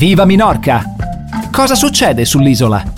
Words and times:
Viva 0.00 0.24
Minorca! 0.24 0.82
Cosa 1.52 1.74
succede 1.74 2.24
sull'isola? 2.24 2.94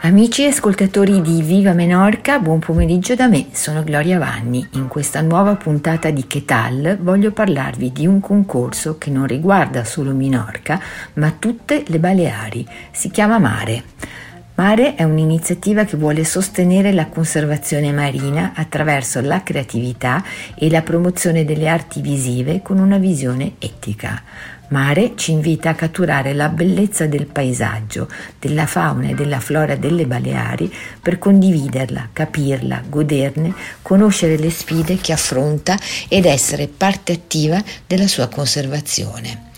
Amici 0.00 0.44
e 0.44 0.46
ascoltatori 0.46 1.20
di 1.20 1.42
Viva 1.42 1.74
Menorca, 1.74 2.38
buon 2.38 2.58
pomeriggio 2.58 3.14
da 3.14 3.28
me, 3.28 3.48
sono 3.52 3.84
Gloria 3.84 4.18
Vanni. 4.18 4.66
In 4.72 4.88
questa 4.88 5.20
nuova 5.20 5.56
puntata 5.56 6.08
di 6.08 6.26
Che 6.26 6.46
tal 6.46 6.96
voglio 7.02 7.32
parlarvi 7.32 7.92
di 7.92 8.06
un 8.06 8.20
concorso 8.20 8.96
che 8.96 9.10
non 9.10 9.26
riguarda 9.26 9.84
solo 9.84 10.12
Minorca, 10.12 10.80
ma 11.16 11.30
tutte 11.38 11.84
le 11.86 11.98
Baleari. 11.98 12.66
Si 12.90 13.10
chiama 13.10 13.38
Mare. 13.38 13.82
Mare 14.54 14.94
è 14.94 15.02
un'iniziativa 15.02 15.84
che 15.84 15.98
vuole 15.98 16.24
sostenere 16.24 16.92
la 16.92 17.08
conservazione 17.08 17.92
marina 17.92 18.52
attraverso 18.54 19.20
la 19.20 19.42
creatività 19.42 20.24
e 20.54 20.70
la 20.70 20.80
promozione 20.80 21.44
delle 21.44 21.68
arti 21.68 22.00
visive 22.00 22.62
con 22.62 22.78
una 22.78 22.96
visione 22.96 23.54
etica. 23.58 24.22
Mare 24.72 25.12
ci 25.16 25.32
invita 25.32 25.68
a 25.68 25.74
catturare 25.74 26.32
la 26.32 26.48
bellezza 26.48 27.06
del 27.06 27.26
paesaggio, 27.26 28.08
della 28.38 28.64
fauna 28.64 29.10
e 29.10 29.14
della 29.14 29.38
flora 29.38 29.76
delle 29.76 30.06
Baleari 30.06 30.72
per 31.00 31.18
condividerla, 31.18 32.08
capirla, 32.10 32.82
goderne, 32.88 33.54
conoscere 33.82 34.38
le 34.38 34.50
sfide 34.50 34.96
che 34.96 35.12
affronta 35.12 35.78
ed 36.08 36.24
essere 36.24 36.68
parte 36.68 37.12
attiva 37.12 37.62
della 37.86 38.08
sua 38.08 38.28
conservazione. 38.28 39.50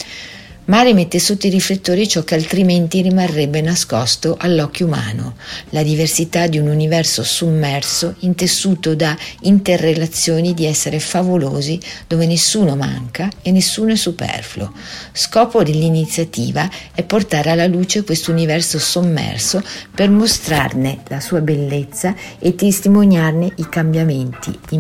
Mare 0.67 0.95
mette 0.95 1.19
sotto 1.19 1.47
i 1.47 1.51
riflettori 1.51 2.09
ciò 2.09 2.25
che 2.25 2.35
altrimenti 2.35 3.03
rimarrebbe 3.03 3.61
nascosto 3.61 4.35
all'occhio 4.39 4.87
umano, 4.87 5.37
la 5.71 5.83
diversità 5.83 6.47
di 6.47 6.57
un 6.57 6.69
universo 6.69 7.23
sommerso 7.23 8.15
intessuto 8.21 8.95
da 8.95 9.15
interrelazioni 9.43 10.55
di 10.55 10.65
esseri 10.65 10.99
favolosi 11.01 11.79
dove 12.07 12.25
nessuno 12.25 12.77
manca 12.77 13.29
e 13.43 13.51
nessuno 13.51 13.93
è 13.93 13.97
superfluo. 13.97 14.73
Scopo 15.13 15.63
dell'iniziativa 15.63 16.67
è 16.95 17.03
portare 17.05 17.51
alla 17.51 17.67
luce 17.67 18.03
questo 18.03 18.31
universo 18.31 18.79
sommerso 18.79 19.63
per 19.95 20.09
mostrarne 20.09 21.03
la 21.09 21.21
sua 21.21 21.43
bellezza 21.43 22.15
e 22.39 22.55
testimoniarne 22.55 23.53
i 23.57 23.69
cambiamenti, 23.69 24.59
gli 24.71 24.77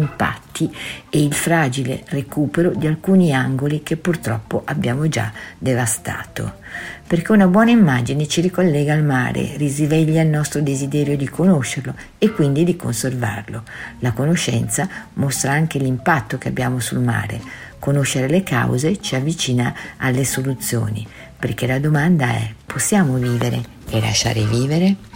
impatti 0.54 0.74
e 1.10 1.22
il 1.22 1.34
fragile 1.34 2.04
recupero 2.08 2.70
di 2.74 2.86
alcuni 2.86 3.34
angoli 3.34 3.82
che 3.82 3.96
purtroppo 3.96 4.62
abbiamo 4.64 5.08
già 5.08 5.32
devastato. 5.58 6.62
Perché 7.06 7.32
una 7.32 7.48
buona 7.48 7.70
immagine 7.70 8.26
ci 8.26 8.40
ricollega 8.40 8.92
al 8.92 9.02
mare, 9.02 9.56
risveglia 9.56 10.22
il 10.22 10.28
nostro 10.28 10.60
desiderio 10.60 11.16
di 11.16 11.28
conoscerlo 11.28 11.94
e 12.18 12.30
quindi 12.30 12.64
di 12.64 12.76
conservarlo. 12.76 13.64
La 13.98 14.12
conoscenza 14.12 14.88
mostra 15.14 15.52
anche 15.52 15.78
l'impatto 15.78 16.38
che 16.38 16.48
abbiamo 16.48 16.80
sul 16.80 17.00
mare. 17.00 17.40
Conoscere 17.78 18.28
le 18.28 18.42
cause 18.42 19.00
ci 19.00 19.14
avvicina 19.14 19.74
alle 19.98 20.24
soluzioni, 20.24 21.06
perché 21.38 21.66
la 21.66 21.78
domanda 21.78 22.28
è 22.28 22.50
possiamo 22.64 23.16
vivere 23.16 23.62
e 23.90 24.00
lasciare 24.00 24.42
vivere? 24.46 25.13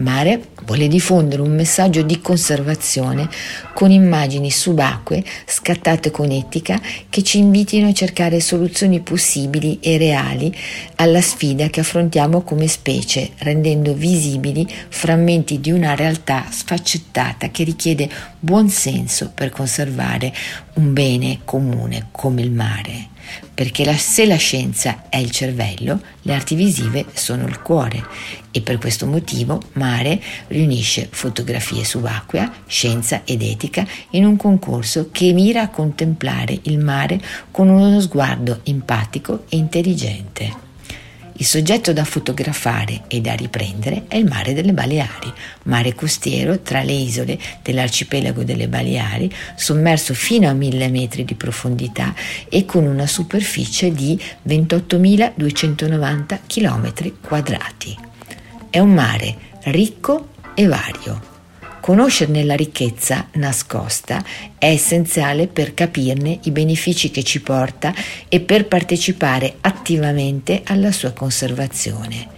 Mare 0.00 0.48
vuole 0.64 0.88
diffondere 0.88 1.42
un 1.42 1.54
messaggio 1.54 2.00
di 2.00 2.22
conservazione 2.22 3.28
con 3.74 3.90
immagini 3.90 4.50
subacquee 4.50 5.22
scattate 5.44 6.10
con 6.10 6.30
etica 6.30 6.80
che 7.10 7.22
ci 7.22 7.36
invitino 7.36 7.88
a 7.88 7.92
cercare 7.92 8.40
soluzioni 8.40 9.00
possibili 9.00 9.78
e 9.80 9.98
reali 9.98 10.54
alla 10.96 11.20
sfida 11.20 11.68
che 11.68 11.80
affrontiamo 11.80 12.40
come 12.40 12.66
specie, 12.66 13.32
rendendo 13.38 13.92
visibili 13.92 14.66
frammenti 14.88 15.60
di 15.60 15.70
una 15.70 15.94
realtà 15.94 16.46
sfaccettata 16.48 17.50
che 17.50 17.64
richiede 17.64 18.08
buon 18.38 18.70
senso 18.70 19.30
per 19.34 19.50
conservare 19.50 20.32
un 20.76 20.94
bene 20.94 21.40
comune 21.44 22.06
come 22.10 22.40
il 22.40 22.50
mare 22.50 23.18
perché 23.52 23.84
la, 23.84 23.96
se 23.96 24.26
la 24.26 24.36
scienza 24.36 25.08
è 25.08 25.16
il 25.16 25.30
cervello, 25.30 26.00
le 26.22 26.34
arti 26.34 26.54
visive 26.54 27.06
sono 27.12 27.46
il 27.46 27.60
cuore 27.60 28.04
e 28.50 28.60
per 28.60 28.78
questo 28.78 29.06
motivo 29.06 29.60
Mare 29.74 30.20
riunisce 30.48 31.08
fotografie 31.10 31.84
subacquea, 31.84 32.52
scienza 32.66 33.22
ed 33.24 33.42
etica 33.42 33.86
in 34.10 34.24
un 34.24 34.36
concorso 34.36 35.08
che 35.12 35.32
mira 35.32 35.62
a 35.62 35.68
contemplare 35.68 36.58
il 36.62 36.78
mare 36.78 37.20
con 37.50 37.68
uno 37.68 38.00
sguardo 38.00 38.60
empatico 38.64 39.44
e 39.48 39.56
intelligente. 39.56 40.68
Il 41.40 41.46
soggetto 41.46 41.94
da 41.94 42.04
fotografare 42.04 43.04
e 43.08 43.22
da 43.22 43.32
riprendere 43.32 44.04
è 44.08 44.16
il 44.16 44.26
mare 44.26 44.52
delle 44.52 44.74
Baleari, 44.74 45.32
mare 45.62 45.94
costiero 45.94 46.60
tra 46.60 46.82
le 46.82 46.92
isole 46.92 47.38
dell'arcipelago 47.62 48.44
delle 48.44 48.68
Baleari, 48.68 49.32
sommerso 49.56 50.12
fino 50.12 50.50
a 50.50 50.52
1000 50.52 50.90
metri 50.90 51.24
di 51.24 51.34
profondità 51.34 52.14
e 52.46 52.66
con 52.66 52.84
una 52.84 53.06
superficie 53.06 53.90
di 53.90 54.20
28.290 54.46 56.40
km 56.46 57.12
quadrati. 57.22 57.96
È 58.68 58.78
un 58.78 58.92
mare 58.92 59.34
ricco 59.62 60.32
e 60.52 60.66
vario 60.66 61.29
Conoscerne 61.90 62.44
la 62.44 62.54
ricchezza 62.54 63.26
nascosta 63.32 64.22
è 64.56 64.66
essenziale 64.66 65.48
per 65.48 65.74
capirne 65.74 66.38
i 66.44 66.52
benefici 66.52 67.10
che 67.10 67.24
ci 67.24 67.40
porta 67.40 67.92
e 68.28 68.38
per 68.38 68.68
partecipare 68.68 69.56
attivamente 69.60 70.62
alla 70.66 70.92
sua 70.92 71.10
conservazione. 71.10 72.28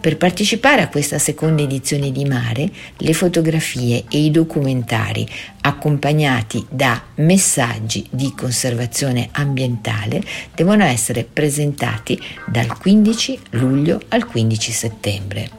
Per 0.00 0.16
partecipare 0.16 0.82
a 0.82 0.88
questa 0.88 1.20
seconda 1.20 1.62
edizione 1.62 2.10
di 2.10 2.24
Mare, 2.24 2.68
le 2.96 3.12
fotografie 3.12 4.02
e 4.10 4.18
i 4.18 4.32
documentari 4.32 5.24
accompagnati 5.60 6.66
da 6.68 7.00
messaggi 7.18 8.04
di 8.10 8.34
conservazione 8.36 9.28
ambientale 9.30 10.20
devono 10.56 10.82
essere 10.82 11.22
presentati 11.22 12.20
dal 12.48 12.76
15 12.76 13.38
luglio 13.50 14.00
al 14.08 14.26
15 14.26 14.72
settembre. 14.72 15.57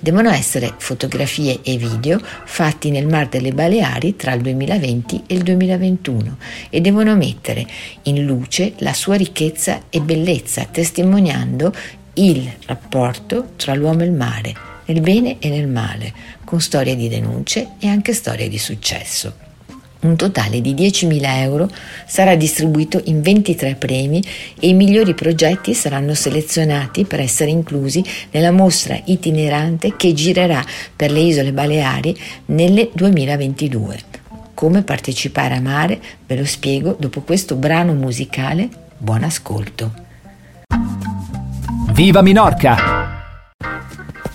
Devono 0.00 0.30
essere 0.30 0.74
fotografie 0.78 1.60
e 1.62 1.76
video 1.76 2.20
fatti 2.20 2.90
nel 2.90 3.06
Mar 3.06 3.28
delle 3.28 3.52
Baleari 3.52 4.16
tra 4.16 4.32
il 4.32 4.42
2020 4.42 5.24
e 5.26 5.34
il 5.34 5.42
2021 5.42 6.36
e 6.70 6.80
devono 6.80 7.16
mettere 7.16 7.66
in 8.04 8.24
luce 8.24 8.74
la 8.78 8.92
sua 8.92 9.16
ricchezza 9.16 9.82
e 9.90 10.00
bellezza, 10.00 10.64
testimoniando 10.64 11.72
il 12.14 12.50
rapporto 12.66 13.52
tra 13.56 13.74
l'uomo 13.74 14.02
e 14.02 14.06
il 14.06 14.12
mare, 14.12 14.54
nel 14.86 15.00
bene 15.00 15.36
e 15.38 15.48
nel 15.48 15.68
male, 15.68 16.12
con 16.44 16.60
storie 16.60 16.96
di 16.96 17.08
denunce 17.08 17.70
e 17.78 17.88
anche 17.88 18.12
storie 18.12 18.48
di 18.48 18.58
successo. 18.58 19.47
Un 20.00 20.14
totale 20.16 20.60
di 20.60 20.74
10.000 20.74 21.20
euro 21.42 21.68
sarà 22.06 22.36
distribuito 22.36 23.00
in 23.06 23.20
23 23.20 23.74
premi 23.74 24.22
e 24.60 24.68
i 24.68 24.72
migliori 24.74 25.12
progetti 25.12 25.74
saranno 25.74 26.14
selezionati 26.14 27.04
per 27.04 27.18
essere 27.20 27.50
inclusi 27.50 28.04
nella 28.30 28.52
mostra 28.52 29.00
itinerante 29.06 29.96
che 29.96 30.12
girerà 30.12 30.64
per 30.94 31.10
le 31.10 31.20
isole 31.20 31.52
Baleari 31.52 32.16
nel 32.46 32.90
2022. 32.92 33.98
Come 34.54 34.82
partecipare 34.82 35.54
a 35.54 35.60
Mare 35.60 36.00
ve 36.26 36.36
lo 36.36 36.44
spiego 36.44 36.96
dopo 36.98 37.22
questo 37.22 37.56
brano 37.56 37.92
musicale. 37.94 38.68
Buon 38.96 39.24
ascolto. 39.24 40.06
Viva 41.92 42.22
Minorca! 42.22 42.97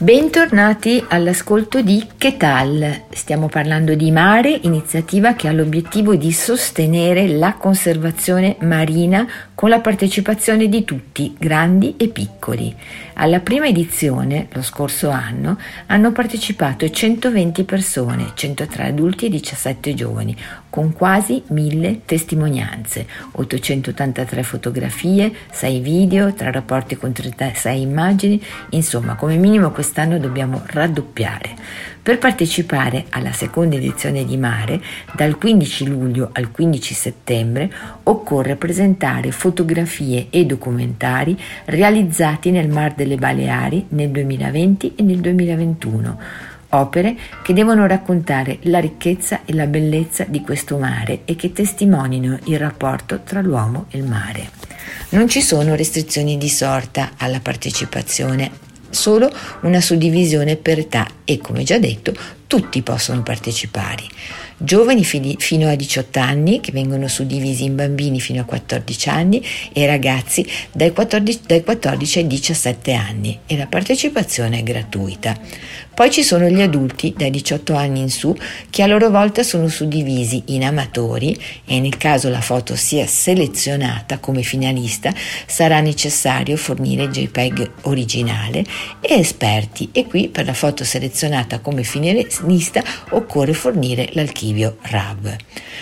Bentornati 0.04 1.02
all'ascolto 1.08 1.82
di 1.82 2.06
Che 2.18 2.36
tal? 2.36 3.04
Stiamo 3.12 3.48
parlando 3.48 3.96
di 3.96 4.12
Mare, 4.12 4.60
iniziativa 4.64 5.34
che 5.34 5.48
ha 5.48 5.54
l'obiettivo 5.54 6.16
di 6.16 6.34
sostenere 6.34 7.26
la 7.30 7.54
conservazione 7.54 8.58
marina 8.64 9.26
con 9.56 9.70
la 9.70 9.80
partecipazione 9.80 10.68
di 10.68 10.84
tutti, 10.84 11.34
grandi 11.40 11.96
e 11.96 12.10
piccoli. 12.10 12.76
Alla 13.14 13.40
prima 13.40 13.68
edizione, 13.68 14.50
lo 14.52 14.62
scorso 14.62 15.10
anno, 15.10 15.58
hanno 15.86 16.12
partecipato 16.12 16.90
120 16.90 17.64
persone, 17.64 18.32
103 18.34 18.88
adulti 18.88 19.28
e 19.28 19.30
17 19.30 19.94
giovani, 19.94 20.36
con 20.70 20.92
quasi 20.92 21.42
1000 21.48 22.02
testimonianze, 22.04 23.08
883 23.32 24.44
fotografie, 24.44 25.32
6 25.52 25.80
video, 25.80 26.34
3 26.34 26.52
rapporti 26.52 26.98
con 26.98 27.14
36 27.14 27.80
immagini, 27.80 28.44
insomma 28.72 29.16
come 29.16 29.38
minimo 29.38 29.72
quest'anno 29.94 30.18
dobbiamo 30.18 30.64
raddoppiare. 30.66 31.54
Per 32.02 32.18
partecipare 32.18 33.06
alla 33.10 33.32
seconda 33.32 33.76
edizione 33.76 34.26
di 34.26 34.38
Mare, 34.38 34.82
dal 35.14 35.38
15 35.38 35.88
luglio 35.88 36.30
al 36.34 36.50
15 36.50 36.94
settembre, 36.96 37.72
occorre 38.02 38.56
presentare 38.56 39.32
fotografie 39.32 40.28
e 40.32 40.46
documentari 40.48 41.40
realizzati 41.66 42.50
nel 42.50 42.70
Mar 42.70 42.96
delle 42.96 43.18
Baleari 43.18 43.86
nel 43.90 44.10
2020 44.10 44.96
e 44.96 45.04
nel 45.04 45.20
2021 45.20 46.20
opere 46.74 47.16
che 47.44 47.54
devono 47.54 47.86
raccontare 47.86 48.58
la 48.62 48.80
ricchezza 48.80 49.42
e 49.46 49.54
la 49.54 49.68
bellezza 49.68 50.26
di 50.28 50.42
questo 50.42 50.80
mare 50.80 51.20
e 51.26 51.36
che 51.36 51.54
testimonino 51.54 52.40
il 52.46 52.58
rapporto 52.58 53.22
tra 53.24 53.42
l'uomo 53.42 53.86
e 53.92 54.00
il 54.00 54.06
mare. 54.06 54.50
Non 55.10 55.28
ci 55.28 55.40
sono 55.40 55.76
restrizioni 55.76 56.40
di 56.40 56.50
sorta 56.50 57.12
alla 57.18 57.40
partecipazione, 57.40 58.73
solo 58.94 59.30
una 59.62 59.82
suddivisione 59.82 60.56
per 60.56 60.80
età 60.80 61.08
e 61.26 61.40
come 61.40 61.64
già 61.64 61.78
detto 61.78 62.14
tutti 62.48 62.82
possono 62.82 63.24
partecipare. 63.24 64.04
Giovani 64.58 65.04
fino 65.04 65.68
a 65.68 65.76
18 65.76 66.20
anni 66.20 66.60
che 66.60 66.72
vengono 66.72 67.08
suddivisi 67.08 67.64
in 67.64 67.76
bambini 67.76 68.20
fino 68.20 68.42
a 68.42 68.46
14 68.46 69.10
anni 69.10 69.46
e 69.74 69.86
ragazzi 69.86 70.46
dai 70.72 70.92
14, 70.92 71.40
dai 71.46 71.64
14 71.64 72.20
ai 72.20 72.28
17 72.28 72.94
anni. 72.94 73.40
E 73.46 73.58
la 73.58 73.68
partecipazione 73.68 74.60
è 74.60 74.64
gratuita. 74.64 75.38
Poi 75.94 76.10
ci 76.10 76.24
sono 76.24 76.48
gli 76.48 76.62
adulti 76.62 77.14
dai 77.16 77.30
18 77.30 77.76
anni 77.76 78.00
in 78.00 78.10
su 78.10 78.36
che 78.72 78.82
a 78.82 78.88
loro 78.88 79.12
volta 79.12 79.44
sono 79.44 79.68
suddivisi 79.68 80.42
in 80.48 80.64
amatori 80.64 81.38
e 81.66 81.80
nel 81.80 81.98
caso 81.98 82.30
la 82.30 82.42
foto 82.42 82.76
sia 82.76 83.06
selezionata 83.06 84.18
come 84.18 84.42
finalista 84.42 85.14
sarà 85.46 85.82
necessario 85.82 86.58
fornire 86.58 87.10
JPEG 87.10 87.72
originale 87.84 88.66
e 89.02 89.14
esperti. 89.14 89.90
E 89.92 90.08
qui 90.08 90.30
per 90.30 90.46
la 90.46 90.56
foto 90.56 90.84
selezionata 90.84 91.60
come 91.60 91.84
finalista 91.84 92.84
occorre 93.12 93.54
fornire 93.54 94.10
l'archivio 94.14 94.53
RAV. 94.62 95.36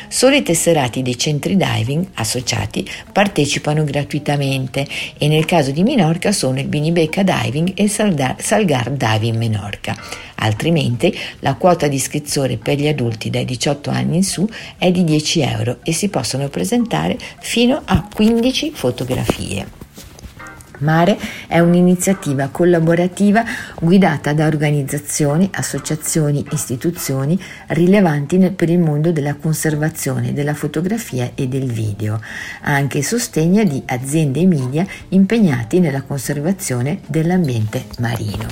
Solo 0.08 0.36
i 0.36 0.44
tesserati 0.44 1.02
dei 1.02 1.18
centri 1.18 1.58
diving 1.58 2.08
associati 2.16 2.88
partecipano 3.12 3.84
gratuitamente 3.84 4.88
e 5.18 5.28
nel 5.28 5.46
caso 5.46 5.72
di 5.72 5.84
Minorca 5.84 6.32
sono 6.32 6.60
il 6.60 6.68
Binibeca 6.68 7.24
Diving 7.24 7.74
e 7.76 7.84
il 7.84 8.36
Salgar 8.38 8.92
Diving 8.92 9.38
Menorca. 9.38 9.96
Altrimenti 10.36 11.16
la 11.40 11.56
quota 11.56 11.88
di 11.88 11.96
iscrizione 11.96 12.58
per 12.58 12.78
gli 12.78 12.88
adulti 12.88 13.30
dai 13.30 13.46
18 13.46 13.90
anni 13.90 14.18
in 14.18 14.24
su 14.24 14.48
è 14.78 14.92
di 14.92 15.04
10 15.04 15.42
euro 15.42 15.78
e 15.84 15.92
si 15.94 16.10
possono 16.10 16.48
presentare 16.50 17.18
fino 17.40 17.82
a 17.84 18.08
15 18.14 18.72
fotografie. 18.74 19.81
Mare 20.82 21.18
è 21.48 21.60
un'iniziativa 21.60 22.50
collaborativa 22.50 23.44
guidata 23.80 24.34
da 24.34 24.48
organizzazioni, 24.48 25.50
associazioni, 25.54 26.46
istituzioni 26.52 27.40
rilevanti 27.68 28.38
nel, 28.38 28.52
per 28.52 28.70
il 28.70 28.80
mondo 28.80 29.12
della 29.12 29.36
conservazione 29.36 30.34
della 30.34 30.54
fotografia 30.54 31.32
e 31.36 31.48
del 31.48 31.72
video, 31.72 32.20
anche 32.62 33.00
il 33.00 33.06
sostegno 33.06 33.64
di 33.64 33.82
aziende 33.86 34.40
e 34.40 34.48
media 34.48 34.86
impegnati 35.10 35.80
nella 35.80 36.02
conservazione 36.02 37.00
dell'ambiente 37.08 37.86
marino. 38.00 38.46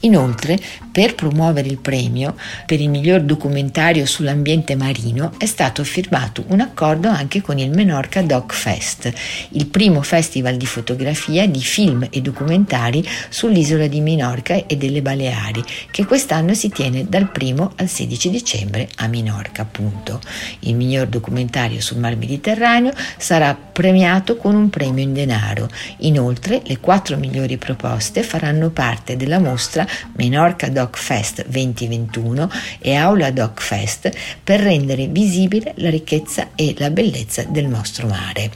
Inoltre, 0.00 0.58
per 0.90 1.14
promuovere 1.14 1.68
il 1.68 1.78
premio 1.78 2.34
per 2.66 2.80
il 2.80 2.88
miglior 2.88 3.22
documentario 3.22 4.06
sull'ambiente 4.06 4.76
marino 4.76 5.32
è 5.38 5.46
stato 5.46 5.84
firmato 5.84 6.44
un 6.48 6.60
accordo 6.60 7.08
anche 7.08 7.40
con 7.40 7.58
il 7.58 7.70
Menorca 7.70 8.22
Doc 8.22 8.52
Fest, 8.52 9.12
il 9.50 9.66
primo 9.66 10.02
festival 10.02 10.56
di 10.56 10.66
fotografia 10.66 11.46
di 11.46 11.60
film 11.70 12.08
e 12.10 12.20
documentari 12.20 13.06
sull'isola 13.28 13.86
di 13.86 14.00
Minorca 14.00 14.66
e 14.66 14.76
delle 14.76 15.02
Baleari, 15.02 15.62
che 15.92 16.04
quest'anno 16.04 16.52
si 16.52 16.68
tiene 16.68 17.06
dal 17.08 17.30
1 17.32 17.74
al 17.76 17.88
16 17.88 18.28
dicembre 18.28 18.88
a 18.96 19.06
Minorca, 19.06 19.62
appunto. 19.62 20.20
Il 20.60 20.74
miglior 20.74 21.06
documentario 21.06 21.80
sul 21.80 21.98
Mar 21.98 22.16
Mediterraneo 22.16 22.92
sarà 23.16 23.54
premiato 23.54 24.36
con 24.36 24.56
un 24.56 24.68
premio 24.68 25.04
in 25.04 25.12
denaro. 25.12 25.68
Inoltre, 25.98 26.60
le 26.64 26.80
quattro 26.80 27.16
migliori 27.16 27.56
proposte 27.56 28.24
faranno 28.24 28.70
parte 28.70 29.16
della 29.16 29.38
mostra 29.38 29.86
Menorca 30.16 30.68
Doc 30.68 30.98
Fest 30.98 31.46
2021 31.46 32.50
e 32.80 32.94
Aula 32.96 33.30
Doc 33.30 33.62
Fest 33.62 34.10
per 34.42 34.60
rendere 34.60 35.06
visibile 35.06 35.72
la 35.76 35.90
ricchezza 35.90 36.48
e 36.56 36.74
la 36.78 36.90
bellezza 36.90 37.44
del 37.44 37.66
nostro 37.66 38.08
mare. 38.08 38.50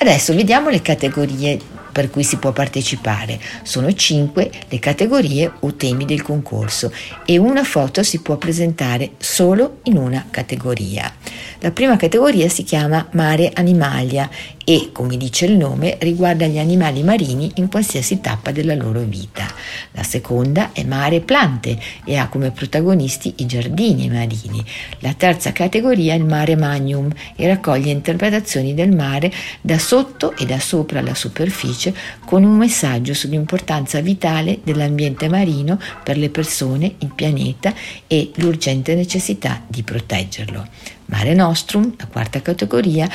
Adesso 0.00 0.32
vediamo 0.32 0.68
le 0.68 0.80
categorie 0.80 1.58
per 1.98 2.10
cui 2.10 2.22
si 2.22 2.36
può 2.36 2.52
partecipare. 2.52 3.40
Sono 3.64 3.92
cinque 3.92 4.52
le 4.68 4.78
categorie 4.78 5.50
o 5.58 5.74
temi 5.74 6.04
del 6.04 6.22
concorso 6.22 6.92
e 7.26 7.38
una 7.38 7.64
foto 7.64 8.04
si 8.04 8.20
può 8.20 8.36
presentare 8.36 9.14
solo 9.16 9.80
in 9.84 9.96
una 9.96 10.24
categoria. 10.30 11.12
La 11.60 11.72
prima 11.72 11.96
categoria 11.96 12.48
si 12.48 12.62
chiama 12.62 13.08
Mare 13.14 13.50
Animalia 13.52 14.30
e, 14.64 14.90
come 14.92 15.16
dice 15.16 15.46
il 15.46 15.56
nome, 15.56 15.96
riguarda 15.98 16.46
gli 16.46 16.58
animali 16.58 17.02
marini 17.02 17.50
in 17.56 17.68
qualsiasi 17.68 18.20
tappa 18.20 18.52
della 18.52 18.76
loro 18.76 19.00
vita. 19.00 19.44
La 19.90 20.04
seconda 20.04 20.70
è 20.70 20.84
Mare 20.84 21.18
Plante 21.18 21.76
e 22.04 22.16
ha 22.16 22.28
come 22.28 22.52
protagonisti 22.52 23.34
i 23.38 23.46
giardini 23.46 24.08
marini. 24.08 24.64
La 25.00 25.14
terza 25.14 25.50
categoria 25.50 26.12
è 26.14 26.16
il 26.16 26.26
Mare 26.26 26.54
Magnum 26.54 27.10
e 27.34 27.48
raccoglie 27.48 27.90
interpretazioni 27.90 28.72
del 28.72 28.94
mare 28.94 29.32
da 29.60 29.80
sotto 29.80 30.36
e 30.36 30.46
da 30.46 30.60
sopra 30.60 31.00
la 31.00 31.16
superficie 31.16 31.92
con 32.24 32.44
un 32.44 32.56
messaggio 32.56 33.14
sull'importanza 33.14 34.00
vitale 34.00 34.60
dell'ambiente 34.62 35.28
marino 35.28 35.76
per 36.04 36.18
le 36.18 36.30
persone, 36.30 36.94
il 36.98 37.12
pianeta 37.12 37.74
e 38.06 38.30
l'urgente 38.36 38.94
necessità 38.94 39.64
di 39.66 39.82
proteggerlo. 39.82 40.97
Mare 41.08 41.34
Nostrum, 41.34 41.94
la 41.96 42.06
quarta 42.06 42.42
categoria, 42.42 43.08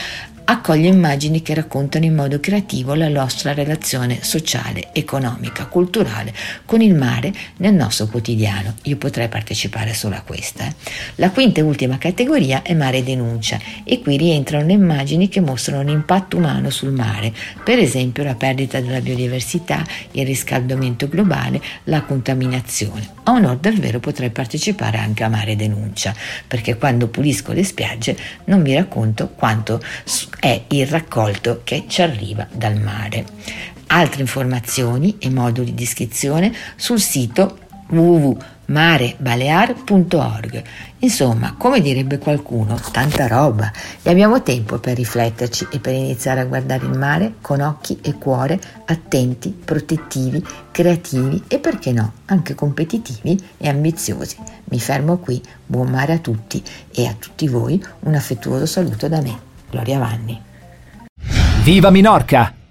accoglie 0.45 0.87
immagini 0.87 1.41
che 1.41 1.53
raccontano 1.53 2.05
in 2.05 2.15
modo 2.15 2.39
creativo 2.39 2.93
la 2.95 3.07
nostra 3.07 3.53
relazione 3.53 4.19
sociale, 4.21 4.89
economica, 4.93 5.65
culturale 5.67 6.33
con 6.65 6.81
il 6.81 6.95
mare 6.95 7.33
nel 7.57 7.73
nostro 7.73 8.07
quotidiano. 8.07 8.75
Io 8.83 8.97
potrei 8.97 9.29
partecipare 9.29 9.93
solo 9.93 10.15
a 10.15 10.21
questa. 10.21 10.65
Eh. 10.65 10.73
La 11.15 11.31
quinta 11.31 11.59
e 11.59 11.63
ultima 11.63 11.97
categoria 11.97 12.61
è 12.61 12.73
mare 12.73 13.03
denuncia 13.03 13.59
e 13.83 14.01
qui 14.01 14.17
rientrano 14.17 14.65
le 14.65 14.73
immagini 14.73 15.29
che 15.29 15.39
mostrano 15.39 15.83
l'impatto 15.83 16.37
umano 16.37 16.69
sul 16.69 16.91
mare, 16.91 17.33
per 17.63 17.79
esempio 17.79 18.23
la 18.23 18.35
perdita 18.35 18.79
della 18.79 19.01
biodiversità, 19.01 19.85
il 20.11 20.25
riscaldamento 20.25 21.07
globale, 21.07 21.61
la 21.85 22.01
contaminazione. 22.03 23.21
A 23.23 23.31
onore 23.31 23.59
del 23.61 23.79
vero 23.79 23.99
potrei 23.99 24.29
partecipare 24.29 24.97
anche 24.97 25.23
a 25.23 25.29
mare 25.29 25.55
denuncia, 25.55 26.13
perché 26.45 26.77
quando 26.77 27.07
pulisco 27.07 27.53
le 27.53 27.63
spiagge 27.63 28.17
non 28.45 28.63
vi 28.63 28.73
racconto 28.73 29.29
quanto 29.29 29.81
è 30.39 30.63
il 30.69 30.88
raccolto 30.88 31.62
che 31.63 31.85
ci 31.88 32.01
arriva 32.01 32.47
dal 32.51 32.80
mare. 32.80 33.25
Altre 33.88 34.21
informazioni 34.21 35.18
e 35.19 35.30
moduli 35.30 35.74
di 35.74 35.83
iscrizione 35.83 36.53
sul 36.75 37.00
sito 37.00 37.59
www.marebalear.org. 37.89 40.63
Insomma, 41.00 41.56
come 41.57 41.81
direbbe 41.81 42.18
qualcuno, 42.18 42.80
tanta 42.91 43.27
roba 43.27 43.69
e 44.01 44.09
abbiamo 44.09 44.41
tempo 44.41 44.80
per 44.80 44.95
rifletterci 44.95 45.68
e 45.69 45.80
per 45.80 45.94
iniziare 45.94 46.39
a 46.39 46.45
guardare 46.45 46.86
il 46.86 46.97
mare 46.97 47.36
con 47.41 47.59
occhi 47.62 48.00
e 48.01 48.18
cuore 48.18 48.59
attenti, 48.86 49.50
protettivi, 49.50 50.44
creativi 50.71 51.44
e 51.47 51.59
perché 51.59 51.91
no, 51.91 52.13
anche 52.25 52.56
competitivi 52.56 53.38
e 53.57 53.68
ambiziosi. 53.68 54.38
Mi 54.65 54.79
fermo 54.79 55.18
qui, 55.18 55.41
buon 55.65 55.89
mare 55.89 56.13
a 56.13 56.19
tutti 56.19 56.63
e 56.91 57.06
a 57.06 57.13
tutti 57.13 57.47
voi 57.47 57.83
un 58.01 58.15
affettuoso 58.15 58.65
saluto 58.65 59.09
da 59.09 59.21
me. 59.21 59.51
Gloria 59.73 59.97
Vanni. 59.97 60.39
Viva 61.63 61.89
Minorca! 61.89 62.62